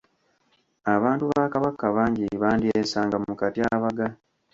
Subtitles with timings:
[0.95, 4.05] Abantu ba Kabaka bangi bandyesanga mu katyabaga.